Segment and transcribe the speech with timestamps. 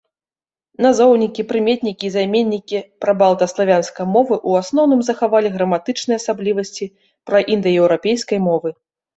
[0.85, 6.85] Назоўнікі, прыметнікі і займеннікі прабалта-славянскай мовы ў асноўным захавалі граматычныя асаблівасці
[7.33, 8.69] праіндаеўрапейскай мовы.